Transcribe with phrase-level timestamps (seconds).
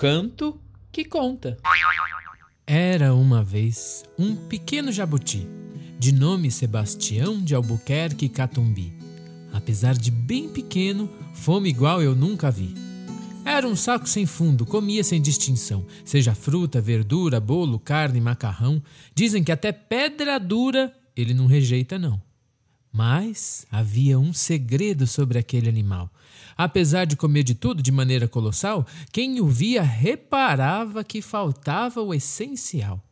[0.00, 0.58] canto
[0.90, 1.58] que conta.
[2.66, 5.46] Era uma vez um pequeno jabuti,
[5.98, 8.94] de nome Sebastião de Albuquerque Catumbi.
[9.52, 12.74] Apesar de bem pequeno, fome igual eu nunca vi.
[13.44, 18.82] Era um saco sem fundo, comia sem distinção, seja fruta, verdura, bolo, carne, macarrão.
[19.14, 22.22] Dizem que até pedra dura ele não rejeita, não.
[22.92, 26.10] Mas havia um segredo sobre aquele animal.
[26.56, 32.12] Apesar de comer de tudo de maneira colossal, quem o via reparava que faltava o
[32.12, 33.02] essencial.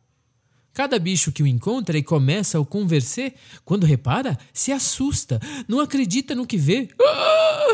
[0.73, 3.33] Cada bicho que o encontra e começa a o conversar,
[3.65, 6.89] quando repara, se assusta, não acredita no que vê.
[7.01, 7.65] Ah,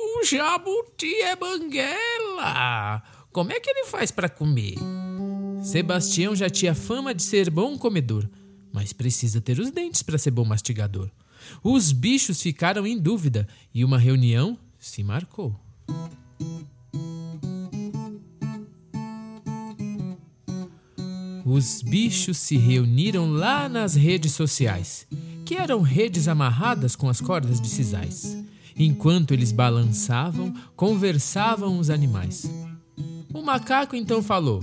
[0.00, 3.02] o jabuti é banguela!
[3.32, 4.74] Como é que ele faz para comer?
[5.62, 8.28] Sebastião já tinha fama de ser bom comedor,
[8.72, 11.10] mas precisa ter os dentes para ser bom mastigador.
[11.62, 15.54] Os bichos ficaram em dúvida e uma reunião se marcou.
[21.44, 25.06] Os bichos se reuniram lá nas redes sociais,
[25.44, 28.38] que eram redes amarradas com as cordas de sisais.
[28.76, 32.50] Enquanto eles balançavam, conversavam os animais.
[33.34, 34.62] O macaco então falou: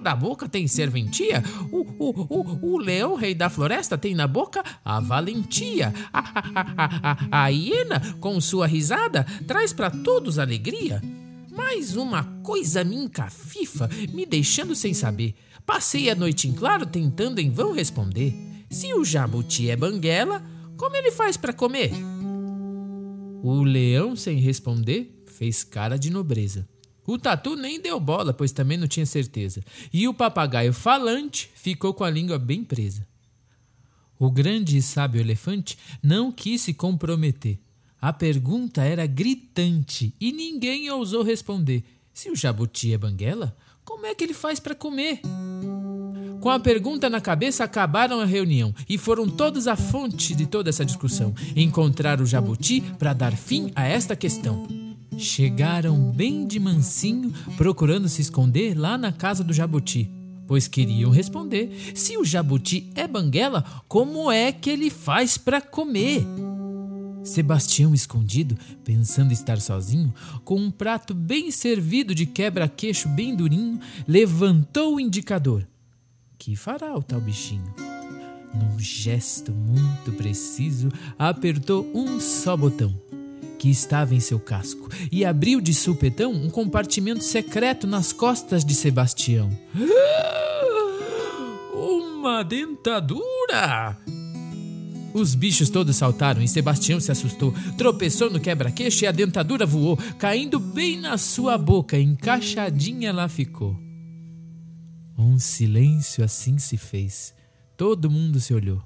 [0.00, 1.44] Toda boca tem serventia.
[1.70, 5.92] O, o, o, o leão, rei da floresta, tem na boca a valentia.
[6.10, 11.02] A, a, a, a, a hiena, com sua risada, traz para todos alegria.
[11.54, 15.34] Mais uma coisa me encafifa, me deixando sem saber.
[15.66, 18.34] Passei a noite em claro tentando em vão responder.
[18.70, 20.42] Se o jabuti é banguela,
[20.78, 21.92] como ele faz para comer?
[23.42, 26.66] O leão, sem responder, fez cara de nobreza.
[27.10, 29.64] O tatu nem deu bola, pois também não tinha certeza.
[29.92, 33.04] E o papagaio falante ficou com a língua bem presa.
[34.16, 37.58] O grande e sábio elefante não quis se comprometer.
[38.00, 41.82] A pergunta era gritante e ninguém ousou responder.
[42.14, 45.20] Se o jabuti é banguela, como é que ele faz para comer?
[46.40, 50.70] Com a pergunta na cabeça, acabaram a reunião e foram todos à fonte de toda
[50.70, 51.34] essa discussão.
[51.56, 54.89] Encontrar o jabuti para dar fim a esta questão.
[55.20, 60.10] Chegaram bem de mansinho, procurando se esconder lá na casa do jabuti,
[60.46, 66.24] pois queriam responder: se o jabuti é banguela, como é que ele faz para comer?
[67.22, 73.78] Sebastião, escondido, pensando estar sozinho, com um prato bem servido de quebra-queixo bem durinho,
[74.08, 75.68] levantou o indicador.
[76.38, 77.74] Que fará o tal bichinho?
[78.54, 80.88] Num gesto muito preciso,
[81.18, 83.10] apertou um só botão
[83.60, 88.74] que estava em seu casco e abriu de supetão um compartimento secreto nas costas de
[88.74, 89.50] Sebastião.
[91.74, 93.98] Uma dentadura!
[95.12, 97.52] Os bichos todos saltaram e Sebastião se assustou.
[97.76, 101.98] Tropeçou no quebra-queixo e a dentadura voou, caindo bem na sua boca.
[101.98, 103.76] Encaixadinha lá ficou.
[105.18, 107.34] Um silêncio assim se fez.
[107.76, 108.82] Todo mundo se olhou.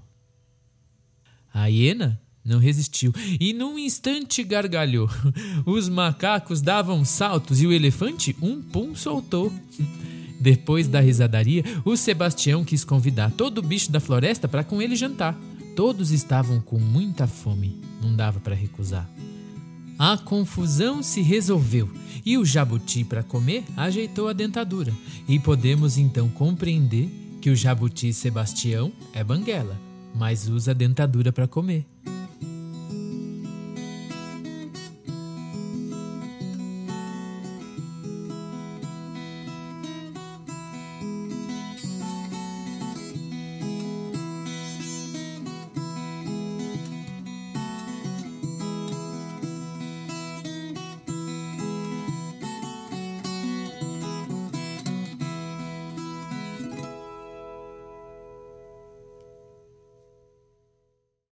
[1.53, 5.09] A hiena não resistiu e num instante gargalhou.
[5.65, 9.53] Os macacos davam saltos e o elefante um pum soltou.
[10.39, 14.95] Depois da risadaria, o Sebastião quis convidar todo o bicho da floresta para com ele
[14.95, 15.35] jantar.
[15.75, 19.09] Todos estavam com muita fome, não dava para recusar.
[19.99, 21.89] A confusão se resolveu
[22.27, 24.93] e o jabuti, para comer, ajeitou a dentadura.
[25.27, 27.09] E podemos então compreender
[27.41, 29.79] que o jabuti Sebastião é banguela,
[30.15, 31.87] mas usa a dentadura para comer.